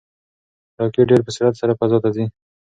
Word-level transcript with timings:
راکټ 0.79 1.05
ډېر 1.09 1.21
په 1.25 1.31
سرعت 1.35 1.55
سره 1.61 1.77
فضا 1.79 1.97
ته 2.03 2.09
ځي. 2.15 2.25